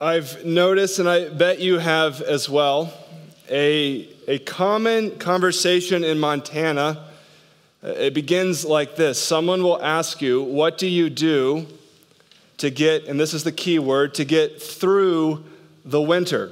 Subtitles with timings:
[0.00, 2.92] I've noticed, and I bet you have as well,
[3.48, 7.04] a, a common conversation in Montana.
[7.80, 11.68] It begins like this Someone will ask you, What do you do
[12.56, 15.44] to get, and this is the key word, to get through
[15.84, 16.50] the winter?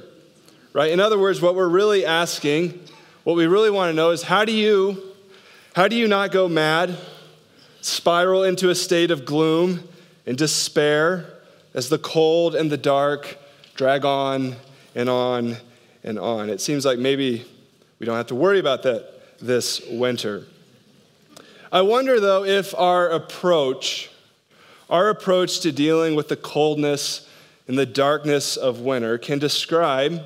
[0.71, 0.91] Right?
[0.93, 2.79] In other words, what we're really asking,
[3.25, 5.03] what we really want to know is how do you,
[5.75, 6.97] how do you not go mad,
[7.81, 9.85] spiral into a state of gloom
[10.25, 11.25] and despair
[11.73, 13.37] as the cold and the dark
[13.75, 14.55] drag on
[14.95, 15.57] and on
[16.03, 16.49] and on?
[16.49, 17.45] It seems like maybe
[17.99, 20.45] we don't have to worry about that this winter.
[21.71, 24.09] I wonder though if our approach,
[24.89, 27.27] our approach to dealing with the coldness
[27.67, 30.23] and the darkness of winter can describe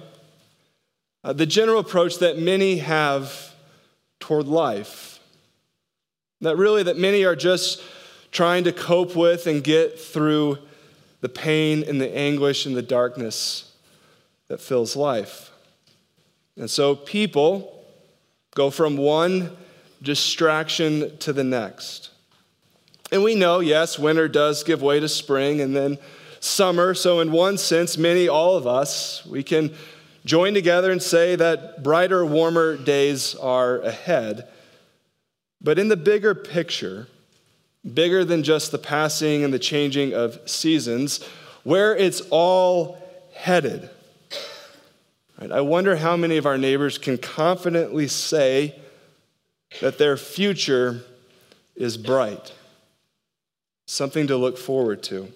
[1.24, 3.54] uh, the general approach that many have
[4.20, 5.20] toward life.
[6.41, 7.82] That really, that many are just
[8.32, 10.60] trying to cope with and get through
[11.27, 13.74] the pain and the anguish and the darkness
[14.48, 15.52] that fills life.
[16.55, 17.84] And so people
[18.55, 19.57] go from one
[20.02, 22.12] distraction to the next.
[23.12, 25.98] And we know, yes, winter does give way to spring and then
[26.40, 26.93] summer.
[26.93, 29.76] So, in one sense, many, all of us, we can
[30.24, 34.48] join together and say that brighter, warmer days are ahead.
[35.59, 37.07] But in the bigger picture,
[37.94, 41.24] bigger than just the passing and the changing of seasons,
[41.64, 42.98] where it's all
[43.34, 43.90] headed,
[45.40, 48.80] right, I wonder how many of our neighbors can confidently say
[49.82, 51.04] that their future
[51.76, 52.54] is bright,
[53.86, 55.32] something to look forward to.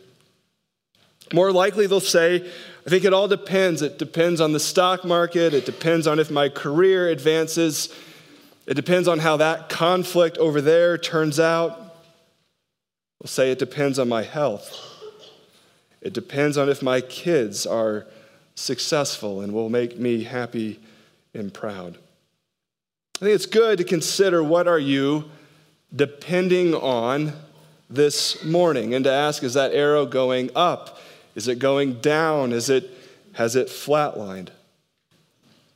[1.34, 2.50] More likely, they'll say,
[2.86, 3.82] I think it all depends.
[3.82, 5.54] It depends on the stock market.
[5.54, 7.94] It depends on if my career advances.
[8.66, 11.91] It depends on how that conflict over there turns out.
[13.22, 14.76] We'll say it depends on my health.
[16.02, 18.08] It depends on if my kids are
[18.56, 20.80] successful and will make me happy
[21.36, 22.00] and proud.
[23.18, 25.26] I think it's good to consider what are you
[25.96, 27.34] depending on
[27.92, 30.98] this morning and to ask is that arrow going up?
[31.36, 32.52] Is it going down?
[32.52, 32.90] Is it,
[33.34, 34.50] has it flatlined?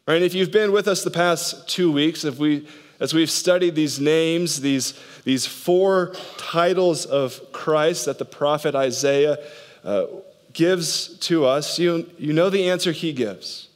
[0.07, 2.67] Right, and if you've been with us the past two weeks, if we,
[2.99, 9.37] as we've studied these names, these, these four titles of Christ that the prophet Isaiah
[9.83, 10.05] uh,
[10.53, 13.67] gives to us, you, you know the answer he gives.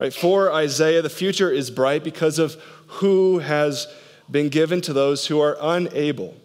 [0.00, 0.12] Right?
[0.12, 3.86] For Isaiah, the future is bright because of who has
[4.30, 6.36] been given to those who are unable,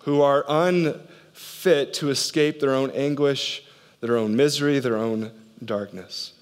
[0.00, 3.64] who are unfit to escape their own anguish,
[4.00, 5.30] their own misery, their own
[5.64, 6.32] darkness.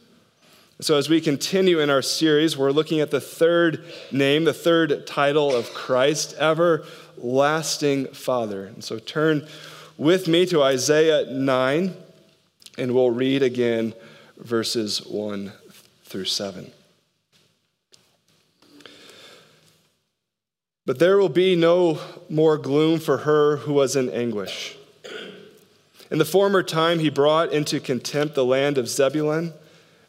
[0.82, 5.06] So, as we continue in our series, we're looking at the third name, the third
[5.06, 8.64] title of Christ, Everlasting Father.
[8.64, 9.46] And so, turn
[9.98, 11.94] with me to Isaiah 9,
[12.78, 13.92] and we'll read again
[14.38, 15.52] verses 1
[16.04, 16.72] through 7.
[20.86, 21.98] But there will be no
[22.30, 24.78] more gloom for her who was in anguish.
[26.10, 29.52] In the former time, he brought into contempt the land of Zebulun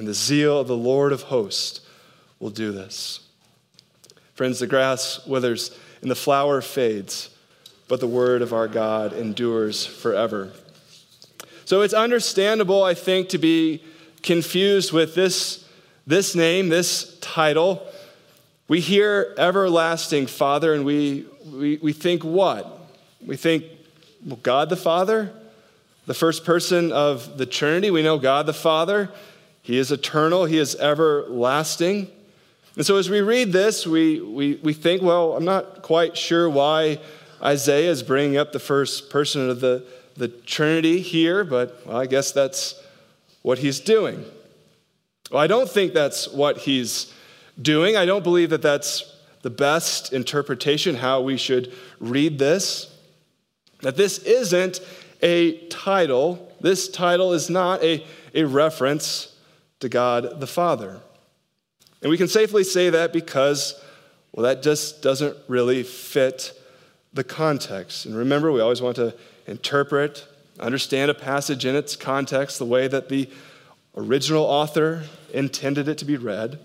[0.00, 1.82] And the zeal of the Lord of hosts
[2.38, 3.20] will do this.
[4.32, 7.28] Friends, the grass withers and the flower fades,
[7.86, 10.52] but the word of our God endures forever.
[11.66, 13.84] So it's understandable, I think, to be
[14.22, 15.68] confused with this,
[16.06, 17.86] this name, this title.
[18.68, 22.88] We hear everlasting Father, and we, we, we think what?
[23.26, 23.64] We think
[24.24, 25.30] well, God the Father,
[26.06, 27.90] the first person of the Trinity.
[27.90, 29.10] We know God the Father.
[29.62, 32.10] He is eternal, He is everlasting.
[32.76, 36.48] And so as we read this, we, we, we think, well, I'm not quite sure
[36.48, 36.98] why
[37.42, 39.84] Isaiah is bringing up the first person of the,
[40.16, 42.80] the Trinity here, but well, I guess that's
[43.42, 44.24] what he's doing.
[45.30, 47.12] Well, I don't think that's what he's
[47.60, 47.96] doing.
[47.96, 52.94] I don't believe that that's the best interpretation, how we should read this.
[53.80, 54.80] That this isn't
[55.22, 58.04] a title, this title is not a,
[58.34, 59.29] a reference
[59.80, 61.00] to God the Father.
[62.02, 63.82] And we can safely say that because,
[64.32, 66.52] well, that just doesn't really fit
[67.12, 68.06] the context.
[68.06, 69.14] And remember, we always want to
[69.46, 70.26] interpret,
[70.58, 73.28] understand a passage in its context the way that the
[73.96, 76.58] original author intended it to be read.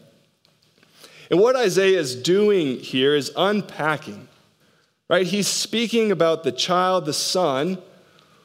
[1.30, 4.28] And what Isaiah is doing here is unpacking,
[5.10, 5.26] right?
[5.26, 7.80] He's speaking about the child, the son,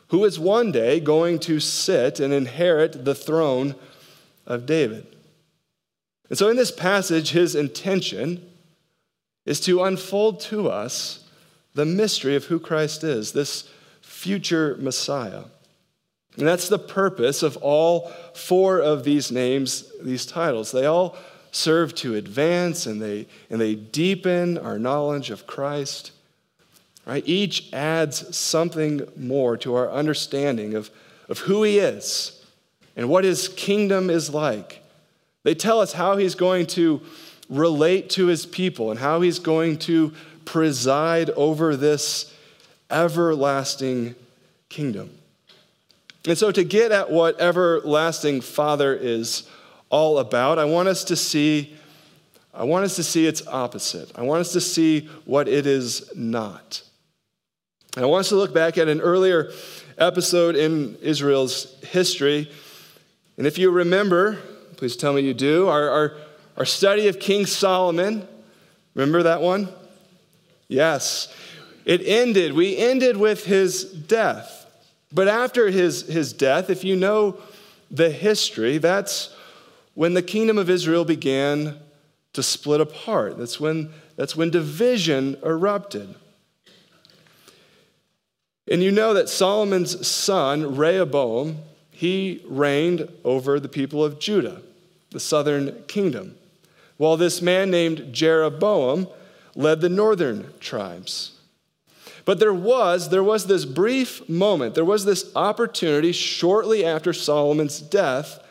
[0.09, 3.75] who is one day going to sit and inherit the throne
[4.47, 5.07] of David.
[6.29, 8.49] And so, in this passage, his intention
[9.45, 11.25] is to unfold to us
[11.75, 13.69] the mystery of who Christ is, this
[14.01, 15.45] future Messiah.
[16.37, 20.71] And that's the purpose of all four of these names, these titles.
[20.71, 21.17] They all
[21.51, 26.13] serve to advance and they, and they deepen our knowledge of Christ.
[27.07, 27.25] Right?
[27.27, 30.91] Each adds something more to our understanding of,
[31.29, 32.40] of who he is
[33.01, 34.83] and what his kingdom is like.
[35.43, 37.01] They tell us how he's going to
[37.49, 40.13] relate to his people and how he's going to
[40.45, 42.31] preside over this
[42.91, 44.17] everlasting
[44.69, 45.09] kingdom.
[46.29, 49.49] And so, to get at what everlasting Father is
[49.89, 51.75] all about, I want us to see.
[52.53, 54.13] I want us to see its opposite.
[54.15, 56.83] I want us to see what it is not.
[57.97, 59.53] And I want us to look back at an earlier
[59.97, 62.51] episode in Israel's history.
[63.41, 64.37] And if you remember,
[64.77, 66.17] please tell me you do, our, our,
[66.59, 68.29] our study of King Solomon,
[68.95, 69.71] remember that one?
[70.69, 71.35] Yes.
[71.87, 74.71] It ended, we ended with his death.
[75.11, 77.39] But after his, his death, if you know
[77.91, 79.35] the history, that's
[79.95, 81.79] when the kingdom of Israel began
[82.35, 83.39] to split apart.
[83.39, 86.15] That's when, that's when division erupted.
[88.71, 91.63] And you know that Solomon's son, Rehoboam,
[92.01, 94.63] he reigned over the people of Judah,
[95.11, 96.35] the southern kingdom,
[96.97, 99.07] while this man named Jeroboam
[99.55, 101.33] led the northern tribes.
[102.25, 107.83] But there was, there was this brief moment, there was this opportunity shortly after Solomon's
[107.83, 108.43] death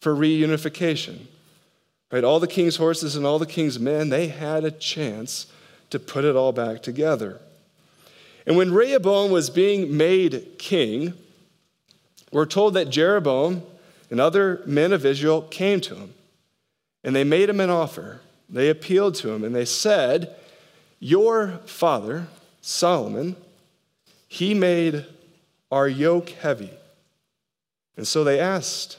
[0.00, 1.26] for reunification.
[2.10, 2.24] Right?
[2.24, 5.46] All the king's horses and all the king's men, they had a chance
[5.90, 7.40] to put it all back together.
[8.48, 11.14] And when Rehoboam was being made king,
[12.30, 13.62] we're told that Jeroboam
[14.10, 16.14] and other men of Israel came to him
[17.02, 18.20] and they made him an offer.
[18.48, 20.34] They appealed to him and they said,
[20.98, 22.26] Your father,
[22.60, 23.36] Solomon,
[24.28, 25.06] he made
[25.70, 26.70] our yoke heavy.
[27.96, 28.98] And so they asked,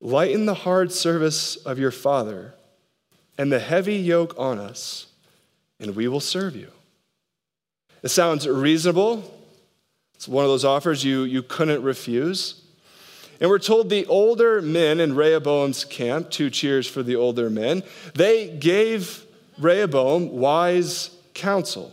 [0.00, 2.54] Lighten the hard service of your father
[3.36, 5.06] and the heavy yoke on us,
[5.80, 6.70] and we will serve you.
[8.02, 9.37] It sounds reasonable.
[10.18, 12.60] It's one of those offers you, you couldn't refuse.
[13.40, 17.84] And we're told the older men in Rehoboam's camp, two cheers for the older men,
[18.16, 19.24] they gave
[19.60, 21.92] Rehoboam wise counsel.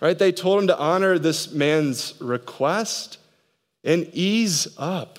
[0.00, 0.16] Right?
[0.16, 3.18] They told him to honor this man's request
[3.82, 5.18] and ease up.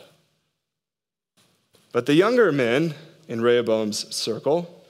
[1.91, 2.95] But the younger men
[3.27, 4.85] in Rehoboam's circle,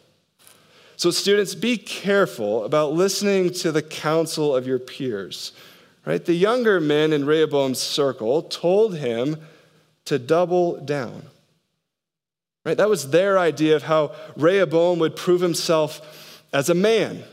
[0.97, 5.51] so, students, be careful about listening to the counsel of your peers.
[6.05, 6.23] Right?
[6.23, 9.37] The younger men in Rehoboam's circle told him
[10.05, 11.23] to double down.
[12.63, 12.77] Right?
[12.77, 17.23] That was their idea of how Rehoboam would prove himself as a man.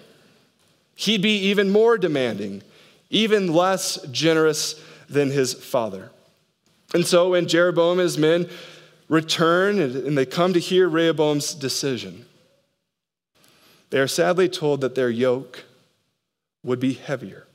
[0.95, 2.63] He'd be even more demanding,
[3.11, 6.11] even less generous than his father.
[6.95, 8.49] And so when Jeroboam and his men
[9.09, 12.27] return and they come to hear Rehoboam's decision,
[13.91, 15.65] they are sadly told that their yoke
[16.63, 17.47] would be heavier,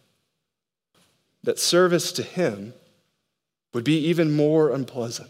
[1.43, 2.73] that service to him
[3.73, 5.29] would be even more unpleasant.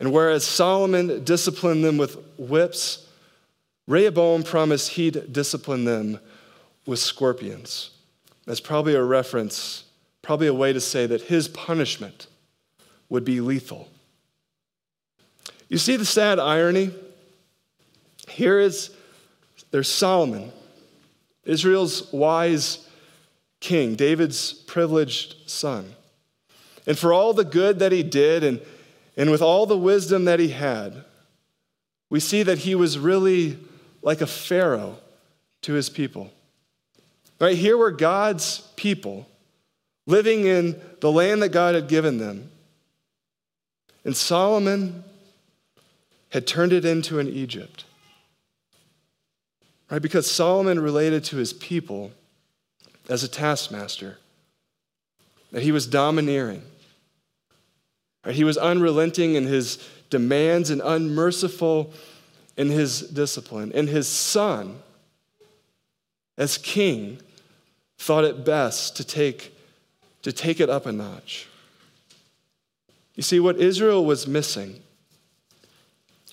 [0.00, 3.06] And whereas Solomon disciplined them with whips,
[3.86, 6.18] Rehoboam promised he'd discipline them
[6.86, 7.90] with scorpions.
[8.46, 9.84] That's probably a reference,
[10.22, 12.26] probably a way to say that his punishment
[13.08, 13.88] would be lethal.
[15.68, 16.92] You see the sad irony?
[18.28, 18.90] Here is
[19.70, 20.52] there's Solomon,
[21.44, 22.86] Israel's wise
[23.62, 25.94] king, David's privileged son.
[26.86, 28.60] And for all the good that he did and,
[29.16, 31.04] and with all the wisdom that he had,
[32.10, 33.58] we see that he was really
[34.02, 34.98] like a Pharaoh
[35.62, 36.30] to his people.
[37.40, 39.26] Right here were God's people
[40.06, 42.50] living in the land that God had given them.
[44.04, 45.04] And Solomon
[46.30, 47.84] had turned it into an Egypt.
[49.88, 50.02] Right?
[50.02, 52.10] Because Solomon related to his people
[53.12, 54.16] as a taskmaster,
[55.50, 56.62] that he was domineering.
[58.30, 61.92] He was unrelenting in his demands and unmerciful
[62.56, 63.70] in his discipline.
[63.74, 64.78] And his son,
[66.38, 67.18] as king,
[67.98, 69.54] thought it best to take,
[70.22, 71.48] to take it up a notch.
[73.14, 74.80] You see, what Israel was missing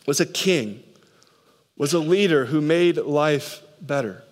[0.05, 0.81] was a king,
[1.75, 4.23] was a leader who made life better,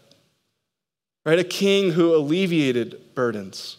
[1.27, 1.39] right?
[1.39, 3.75] A king who alleviated burdens.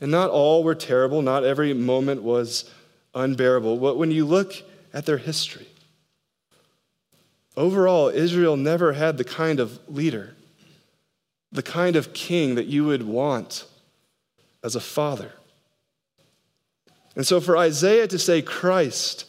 [0.00, 2.70] And not all were terrible, not every moment was
[3.16, 3.78] unbearable.
[3.78, 4.54] But when you look
[4.92, 5.66] at their history,
[7.56, 10.36] overall, Israel never had the kind of leader,
[11.50, 13.66] the kind of king that you would want
[14.62, 15.32] as a father.
[17.16, 19.28] And so for Isaiah to say Christ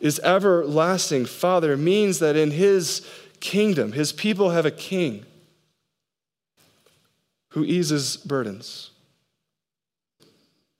[0.00, 3.06] is everlasting Father means that in his
[3.40, 5.26] kingdom, his people have a king
[7.54, 8.90] who eases burdens,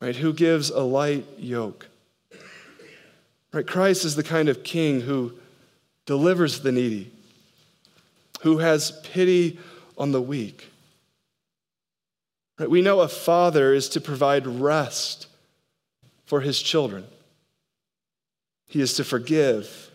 [0.01, 0.17] right?
[0.17, 1.87] Who gives a light yoke.
[3.53, 3.65] Right?
[3.65, 5.35] Christ is the kind of king who
[6.05, 7.13] delivers the needy,
[8.43, 9.61] who has pity
[9.97, 10.69] on the weak.
[12.59, 12.69] Right?
[12.69, 15.29] We know a father is to provide rest
[16.27, 17.05] for his children.
[18.67, 19.93] He is to forgive.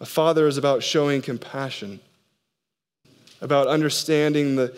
[0.00, 2.00] A father is about showing compassion,
[3.40, 4.76] about understanding the,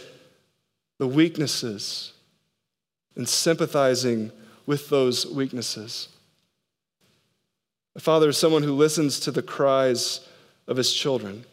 [1.03, 2.13] the weaknesses
[3.17, 4.31] and sympathizing
[4.67, 6.09] with those weaknesses.
[7.97, 10.21] A father is someone who listens to the cries
[10.69, 11.45] of his children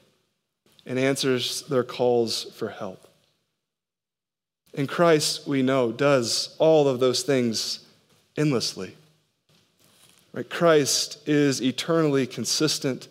[0.85, 3.07] and answers their calls for help.
[4.75, 7.79] And Christ, we know, does all of those things
[8.37, 8.95] endlessly.
[10.31, 10.47] Right?
[10.47, 13.07] Christ is eternally consistent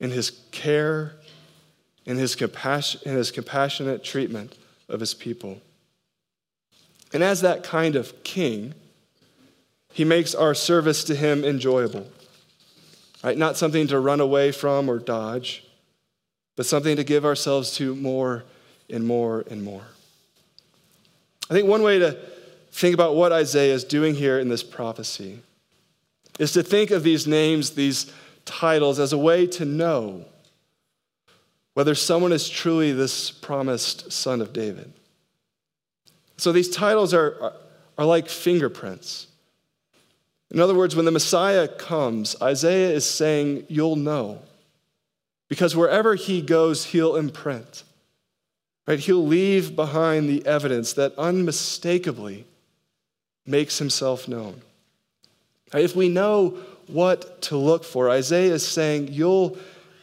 [0.00, 1.12] in his care,
[2.06, 4.56] in his, compassion, in his compassionate treatment
[4.90, 5.60] of his people.
[7.12, 8.74] And as that kind of king,
[9.92, 12.06] he makes our service to him enjoyable.
[13.22, 13.36] Right?
[13.36, 15.64] Not something to run away from or dodge,
[16.56, 18.44] but something to give ourselves to more
[18.88, 19.82] and more and more.
[21.50, 22.16] I think one way to
[22.70, 25.40] think about what Isaiah is doing here in this prophecy
[26.38, 28.12] is to think of these names, these
[28.44, 30.24] titles, as a way to know
[31.74, 34.92] whether someone is truly this promised son of David.
[36.36, 37.52] So these titles are, are,
[37.98, 39.26] are like fingerprints.
[40.50, 44.40] In other words, when the Messiah comes, Isaiah is saying, You'll know.
[45.48, 47.84] Because wherever he goes, he'll imprint.
[48.86, 48.98] Right?
[48.98, 52.46] He'll leave behind the evidence that unmistakably
[53.46, 54.60] makes himself known.
[55.72, 56.58] If we know
[56.88, 59.56] what to look for, Isaiah is saying, You'll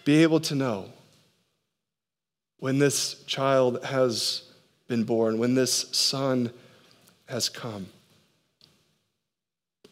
[0.06, 0.92] be able to know
[2.60, 4.44] when this child has
[4.88, 6.52] been born, when this son
[7.28, 7.88] has come.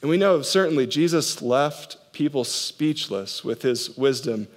[0.01, 4.47] And we know certainly Jesus left people speechless with his wisdom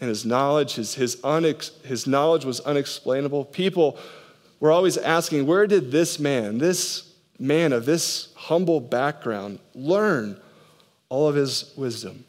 [0.00, 0.74] and his knowledge.
[0.74, 3.46] His, his, unex, his knowledge was unexplainable.
[3.46, 3.98] People
[4.60, 10.40] were always asking, where did this man, this man of this humble background, learn
[11.08, 12.24] all of his wisdom?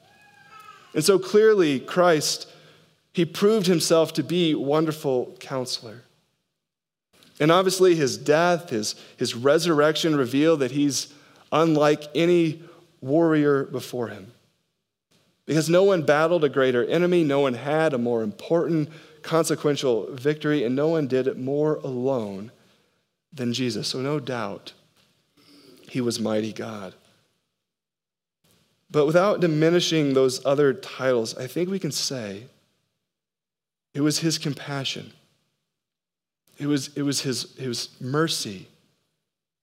[0.93, 2.47] And so clearly, Christ,
[3.15, 6.01] he proved himself to be wonderful counselor.
[7.39, 11.13] And obviously, his death, his, his resurrection reveal that he's
[11.49, 12.61] unlike any
[12.99, 14.33] warrior before him.
[15.45, 18.89] Because no one battled a greater enemy, no one had a more important,
[19.21, 22.51] consequential victory, and no one did it more alone
[23.31, 23.87] than Jesus.
[23.87, 24.73] So, no doubt,
[25.89, 26.93] he was mighty God.
[28.91, 32.47] But without diminishing those other titles, I think we can say
[33.95, 35.11] it was his compassion.
[36.59, 38.67] It was, it was his, his mercy,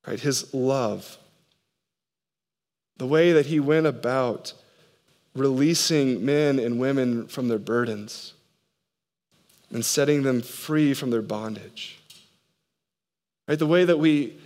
[0.05, 0.19] right?
[0.19, 1.19] His love
[3.03, 4.53] the way that he went about
[5.35, 8.35] releasing men and women from their burdens
[9.73, 11.99] and setting them free from their bondage.
[13.49, 13.59] Right?
[13.59, 14.37] The way that we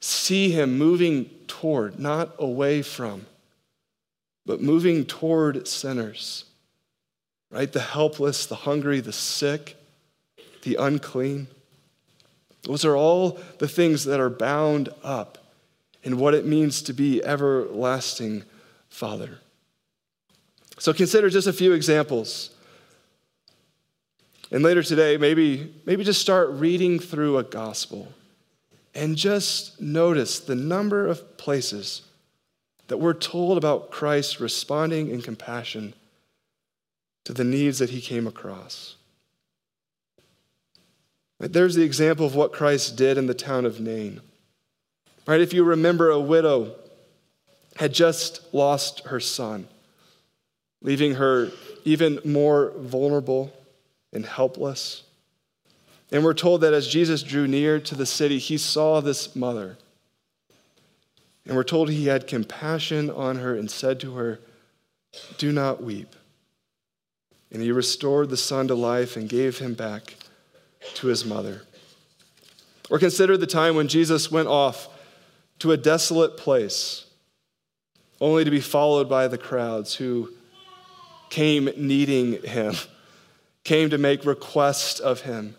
[0.00, 3.26] see him moving toward, not away from,
[4.46, 6.44] but moving toward sinners,
[7.50, 7.72] right?
[7.72, 9.76] The helpless, the hungry, the sick,
[10.62, 11.48] the unclean.
[12.62, 15.38] Those are all the things that are bound up
[16.02, 18.44] in what it means to be everlasting
[18.88, 19.38] Father.
[20.78, 22.50] So consider just a few examples.
[24.50, 28.08] And later today, maybe, maybe just start reading through a gospel
[28.94, 32.02] and just notice the number of places
[32.86, 35.94] that we're told about Christ responding in compassion
[37.28, 38.96] to the needs that he came across.
[41.38, 44.22] Right, There's the example of what Christ did in the town of Nain.
[45.26, 45.42] Right?
[45.42, 46.76] If you remember, a widow
[47.76, 49.68] had just lost her son,
[50.80, 51.50] leaving her
[51.84, 53.52] even more vulnerable
[54.10, 55.02] and helpless.
[56.10, 59.76] And we're told that as Jesus drew near to the city, he saw this mother.
[61.44, 64.40] And we're told he had compassion on her and said to her,
[65.36, 66.14] Do not weep.
[67.50, 70.16] And he restored the son to life and gave him back
[70.94, 71.62] to his mother.
[72.90, 74.88] Or consider the time when Jesus went off
[75.60, 77.06] to a desolate place,
[78.20, 80.30] only to be followed by the crowds who
[81.30, 82.74] came needing him,
[83.64, 85.56] came to make request of him.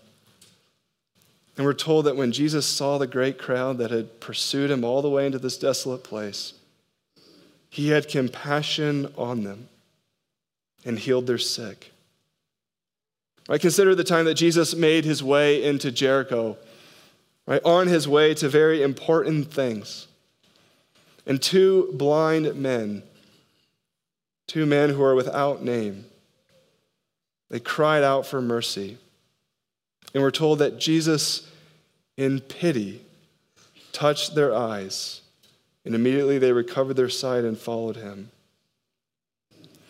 [1.57, 5.01] And we're told that when Jesus saw the great crowd that had pursued him all
[5.01, 6.53] the way into this desolate place,
[7.69, 9.67] he had compassion on them
[10.85, 11.91] and healed their sick.
[13.49, 16.57] I consider the time that Jesus made his way into Jericho,
[17.47, 20.07] right, on his way to very important things.
[21.25, 23.03] And two blind men,
[24.47, 26.05] two men who are without name,
[27.49, 28.97] they cried out for mercy.
[30.13, 31.47] And we're told that Jesus,
[32.17, 33.01] in pity,
[33.91, 35.21] touched their eyes,
[35.85, 38.29] and immediately they recovered their sight and followed him.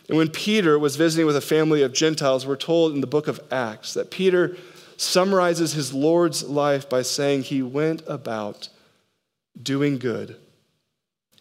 [0.10, 3.28] And when Peter was visiting with a family of Gentiles, we're told in the book
[3.28, 4.58] of Acts that Peter
[4.98, 8.70] summarizes his Lord's life by saying he went about
[9.62, 10.36] doing good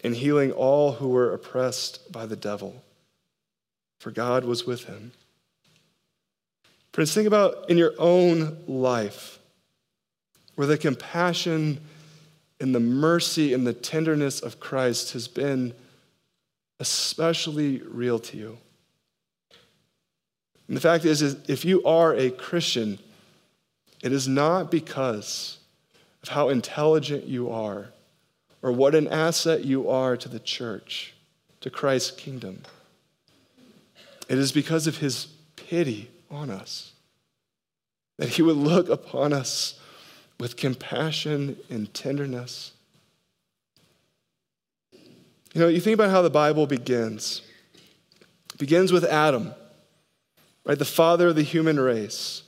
[0.03, 2.83] and healing all who were oppressed by the devil,
[3.99, 5.13] for God was with him.
[6.93, 9.39] Friends, think about in your own life
[10.55, 11.81] where the compassion
[12.61, 15.73] and the mercy and the tenderness of Christ has been
[16.79, 18.57] especially real to you.
[20.67, 22.99] And the fact is, is, if you are a Christian,
[24.01, 25.57] it is not because
[26.23, 27.87] of how intelligent you are
[28.61, 31.13] or what an asset you are to the church,
[31.61, 32.61] to Christ's kingdom.
[34.27, 36.93] It is because of his pity on us
[38.17, 39.79] that he would look upon us
[40.39, 42.73] with compassion and tenderness
[45.53, 47.41] you know, you think about how the Bible begins.
[48.53, 49.53] It begins with Adam,
[50.63, 50.77] right?
[50.77, 52.43] The father of the human race,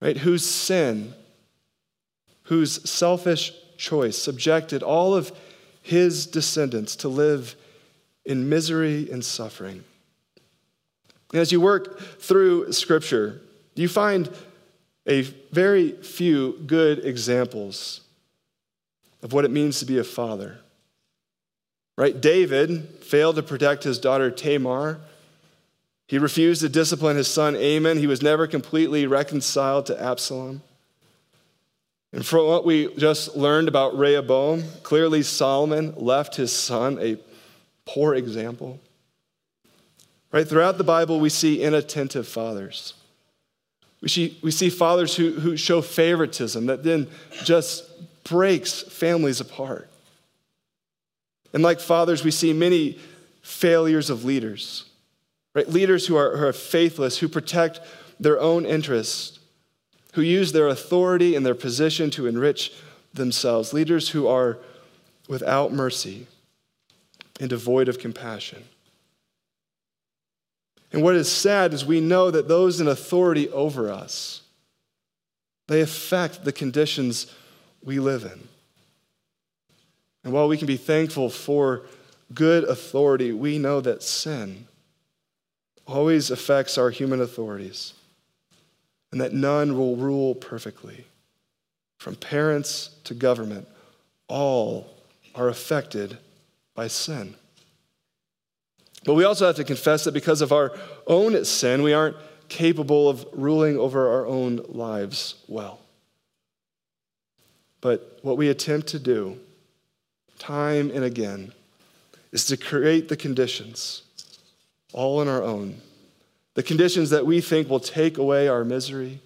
[0.00, 0.16] right?
[0.16, 1.14] Whose sin,
[2.44, 5.32] whose selfish choice subjected all of
[5.82, 7.56] his descendants to live
[8.24, 9.82] in misery and suffering.
[11.32, 13.40] And as you work through Scripture,
[13.74, 14.30] you find
[15.06, 18.02] a very few good examples
[19.22, 20.58] of what it means to be a father.
[21.98, 22.20] Right?
[22.20, 25.00] David failed to protect his daughter Tamar.
[26.06, 27.98] He refused to discipline his son Amnon.
[27.98, 30.62] He was never completely reconciled to Absalom.
[32.12, 37.18] And from what we just learned about Rehoboam, clearly Solomon left his son a
[37.84, 38.78] poor example.
[40.30, 40.46] Right?
[40.46, 42.94] Throughout the Bible, we see inattentive fathers.
[44.02, 47.08] We see, we see fathers who, who show favoritism that then
[47.42, 47.90] just
[48.22, 49.90] breaks families apart.
[51.52, 52.98] And like fathers, we see many
[53.42, 54.84] failures of leaders,
[55.54, 55.68] right?
[55.68, 57.80] Leaders who are, who are faithless, who protect
[58.20, 59.38] their own interests,
[60.14, 62.72] who use their authority and their position to enrich
[63.14, 64.58] themselves, leaders who are
[65.28, 66.26] without mercy
[67.40, 68.64] and devoid of compassion.
[70.92, 74.42] And what is sad is we know that those in authority over us,
[75.66, 77.32] they affect the conditions
[77.82, 78.48] we live in.
[80.28, 81.86] And while we can be thankful for
[82.34, 84.66] good authority, we know that sin
[85.86, 87.94] always affects our human authorities
[89.10, 91.06] and that none will rule perfectly.
[91.96, 93.68] From parents to government,
[94.28, 94.98] all
[95.34, 96.18] are affected
[96.74, 97.34] by sin.
[99.06, 102.16] But we also have to confess that because of our own sin, we aren't
[102.50, 105.80] capable of ruling over our own lives well.
[107.80, 109.40] But what we attempt to do
[110.38, 111.52] time and again
[112.32, 114.02] is to create the conditions,
[114.92, 115.80] all on our own,
[116.54, 119.20] the conditions that we think will take away our misery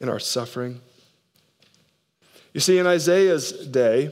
[0.00, 0.80] and our suffering.
[2.52, 4.10] You see, in Isaiah's day,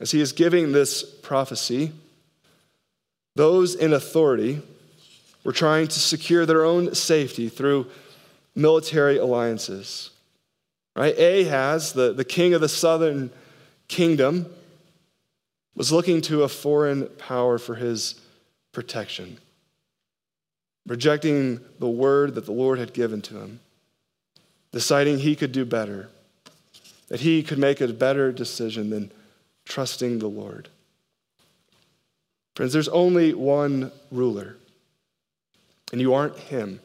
[0.00, 1.92] as he is giving this prophecy,
[3.34, 4.62] those in authority
[5.44, 7.86] were trying to secure their own safety through
[8.54, 10.10] military alliances.
[10.96, 11.16] Right?
[11.16, 13.30] Ahaz, the, the king of the southern
[13.86, 14.46] kingdom,
[15.76, 18.18] was looking to a foreign power for his
[18.72, 19.38] protection,
[20.86, 23.60] rejecting the word that the Lord had given to him,
[24.72, 26.08] deciding he could do better,
[27.08, 29.12] that he could make a better decision than
[29.66, 30.70] trusting the Lord.
[32.54, 34.56] Friends, there's only one ruler,
[35.92, 36.80] and you aren't him,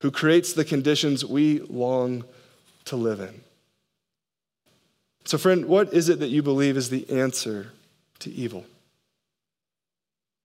[0.00, 2.24] who creates the conditions we long
[2.86, 3.42] to live in.
[5.30, 7.70] So, friend, what is it that you believe is the answer
[8.18, 8.64] to evil?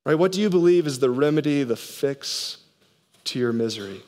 [0.05, 0.13] Right?
[0.13, 2.57] What do you believe is the remedy, the fix
[3.23, 4.03] to your misery?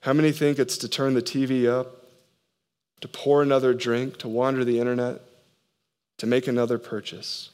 [0.00, 2.04] How many think it's to turn the TV up,
[3.00, 5.22] to pour another drink, to wander the internet,
[6.18, 7.48] to make another purchase?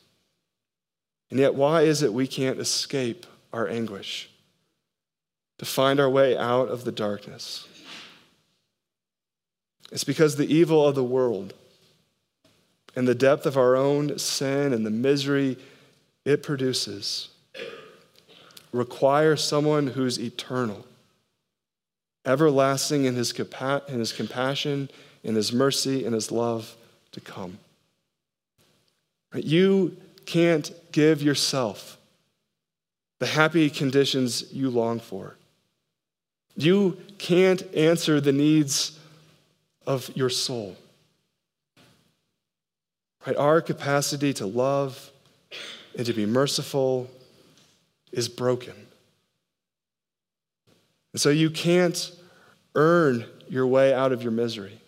[1.31, 4.29] And yet, why is it we can't escape our anguish,
[5.59, 7.69] to find our way out of the darkness?
[9.93, 11.53] It's because the evil of the world
[12.97, 15.59] and the depth of our own sin and the misery
[16.25, 17.29] it produces
[18.73, 20.87] require someone who's eternal,
[22.25, 24.89] everlasting in his, compa- in his compassion,
[25.23, 26.75] in his mercy, in his love
[27.13, 27.59] to come.
[29.35, 31.99] You can't give yourself
[33.19, 35.37] the happy conditions you long for.
[36.57, 38.99] You can't answer the needs
[39.87, 40.77] of your soul.
[43.27, 43.37] Right?
[43.37, 45.11] Our capacity to love
[45.97, 47.09] and to be merciful
[48.11, 48.75] is broken.
[51.13, 52.11] And so you can't
[52.75, 54.81] earn your way out of your misery.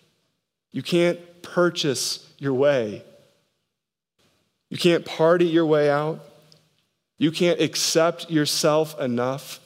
[0.71, 3.03] You can't purchase your way.
[4.69, 6.19] You can't party your way out.
[7.17, 9.59] You can't accept yourself enough.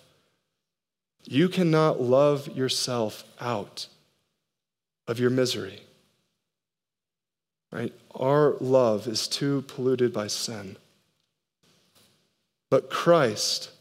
[1.23, 3.87] You cannot love yourself out
[5.09, 5.81] of your misery.
[7.71, 7.91] Right?
[8.13, 10.77] Our love is too polluted by sin.
[12.69, 13.71] But Christ,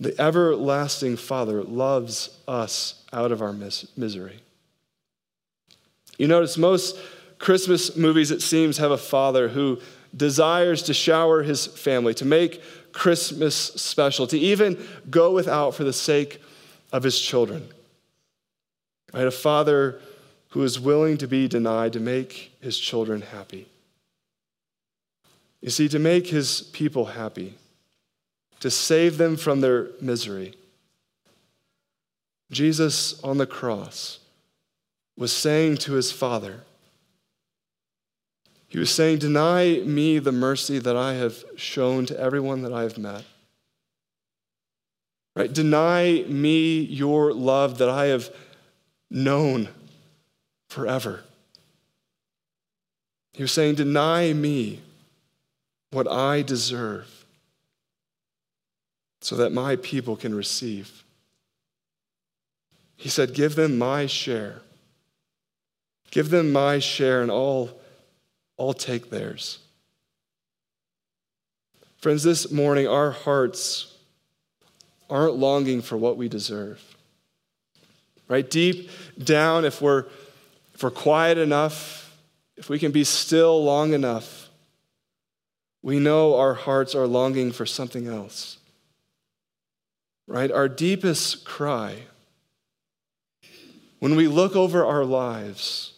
[0.00, 4.40] the everlasting Father, loves us out of our mis- misery.
[6.18, 6.98] You notice most
[7.38, 9.78] Christmas movies, it seems, have a father who
[10.16, 15.92] desires to shower his family, to make Christmas special, to even go without for the
[15.92, 16.42] sake
[16.92, 17.68] of his children.
[19.14, 19.26] Right?
[19.28, 20.00] A father
[20.50, 23.68] who is willing to be denied to make his children happy.
[25.60, 27.54] You see, to make his people happy,
[28.60, 30.54] to save them from their misery,
[32.50, 34.18] Jesus on the cross
[35.16, 36.60] was saying to his Father,
[38.68, 42.82] He was saying, Deny me the mercy that I have shown to everyone that I
[42.82, 43.22] have met.
[45.36, 45.52] Right?
[45.52, 48.30] Deny me your love that I have
[49.14, 49.68] known
[50.68, 51.22] forever.
[53.32, 54.80] He was saying, Deny me
[55.90, 57.24] what I deserve
[59.20, 61.04] so that my people can receive.
[62.96, 64.60] He said, Give them my share.
[66.10, 67.70] Give them my share, and I'll,
[68.58, 69.58] I'll take theirs.
[71.98, 73.96] Friends, this morning, our hearts
[75.08, 76.93] aren't longing for what we deserve
[78.28, 78.48] right?
[78.48, 78.90] Deep
[79.22, 80.06] down, if we're,
[80.74, 82.16] if we're quiet enough,
[82.56, 84.48] if we can be still long enough,
[85.82, 88.58] we know our hearts are longing for something else,
[90.26, 90.50] right?
[90.50, 92.04] Our deepest cry,
[93.98, 95.94] when we look over our lives,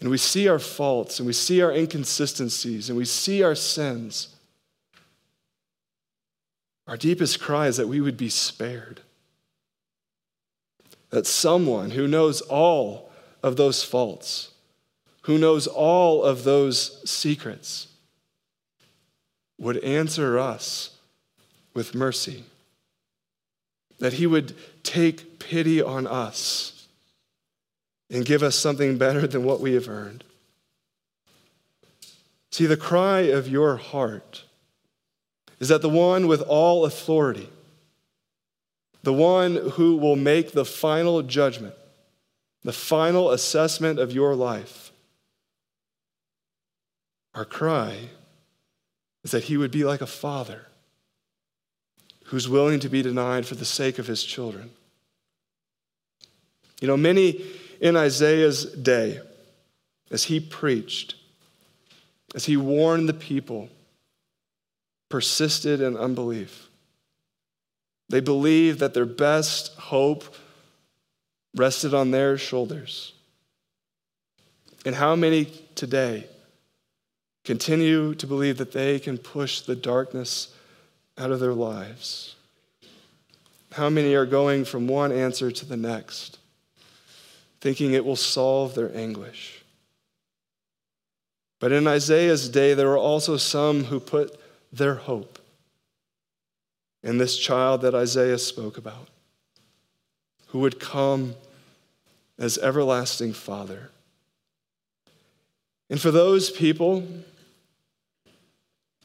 [0.00, 4.28] and we see our faults and we see our inconsistencies and we see our sins,
[6.86, 9.00] our deepest cry is that we would be spared
[11.14, 13.08] that someone who knows all
[13.40, 14.50] of those faults,
[15.22, 17.86] who knows all of those secrets,
[19.56, 20.96] would answer us
[21.72, 22.42] with mercy.
[24.00, 26.88] That he would take pity on us
[28.10, 30.24] and give us something better than what we have earned.
[32.50, 34.42] See, the cry of your heart
[35.60, 37.50] is that the one with all authority,
[39.04, 41.74] the one who will make the final judgment,
[42.62, 44.90] the final assessment of your life,
[47.34, 47.96] Our cry
[49.24, 50.66] is that he would be like a father
[52.26, 54.70] who's willing to be denied for the sake of his children.
[56.80, 57.44] You know, many
[57.80, 59.20] in Isaiah's day,
[60.10, 61.16] as he preached,
[62.34, 63.68] as he warned the people,
[65.08, 66.63] persisted in unbelief.
[68.08, 70.34] They believed that their best hope
[71.54, 73.12] rested on their shoulders.
[74.84, 76.26] And how many today
[77.44, 80.54] continue to believe that they can push the darkness
[81.16, 82.36] out of their lives?
[83.72, 86.38] How many are going from one answer to the next,
[87.60, 89.64] thinking it will solve their anguish?
[91.60, 94.38] But in Isaiah's day, there were also some who put
[94.72, 95.38] their hope
[97.04, 99.08] in this child that Isaiah spoke about,
[100.48, 101.34] who would come
[102.38, 103.90] as everlasting Father.
[105.90, 107.06] And for those people,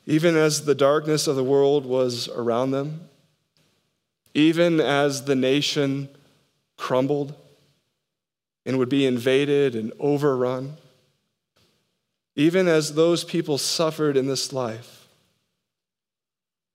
[0.06, 3.02] even as the darkness of the world was around them,
[4.34, 6.08] even as the nation
[6.78, 7.36] crumbled
[8.66, 10.78] and would be invaded and overrun,
[12.36, 14.99] even as those people suffered in this life,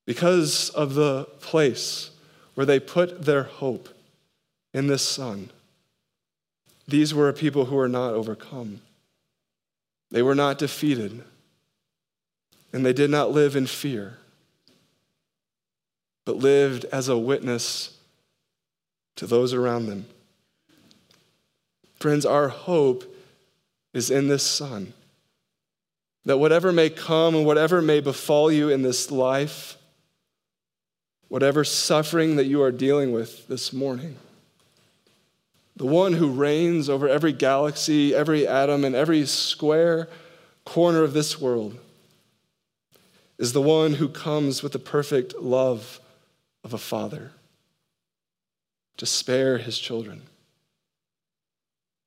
[0.06, 2.10] because of the place
[2.54, 3.88] where they put their hope
[4.72, 5.50] in this Son,
[6.86, 8.80] these were a people who were not overcome.
[10.10, 11.24] They were not defeated
[12.72, 14.18] and they did not live in fear,
[16.24, 17.96] but lived as a witness
[19.14, 20.06] to those around them.
[22.00, 23.16] Friends, our hope
[23.92, 24.92] is in this Son.
[26.24, 29.76] That whatever may come and whatever may befall you in this life,
[31.28, 34.16] whatever suffering that you are dealing with this morning,
[35.76, 40.08] the one who reigns over every galaxy, every atom, and every square
[40.64, 41.78] corner of this world
[43.38, 46.00] is the one who comes with the perfect love
[46.62, 47.32] of a father
[48.96, 50.22] to spare his children.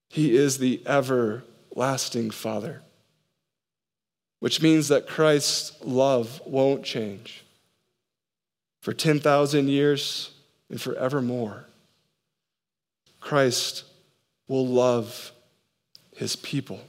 [0.09, 2.81] He is the everlasting Father,
[4.39, 7.43] which means that Christ's love won't change
[8.87, 10.31] for 10,000 years
[10.69, 11.65] and forevermore.
[13.19, 13.83] Christ
[14.47, 15.33] will love
[16.15, 16.79] his people,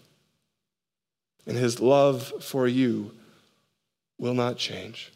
[1.45, 3.11] and his love for you
[4.17, 5.11] will not change.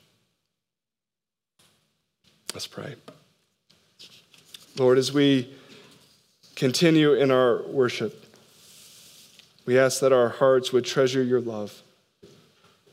[2.53, 2.97] Let's pray.
[4.77, 5.55] Lord, as we
[6.57, 8.27] continue in our worship,
[9.67, 11.81] we ask that our hearts would treasure your love,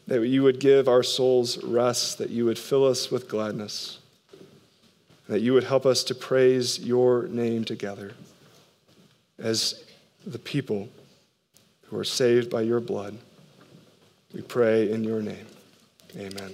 [0.09, 3.99] that you would give our souls rest, that you would fill us with gladness,
[5.27, 8.13] that you would help us to praise your name together
[9.37, 9.83] as
[10.25, 10.89] the people
[11.83, 13.15] who are saved by your blood.
[14.33, 15.45] We pray in your name.
[16.17, 16.53] Amen.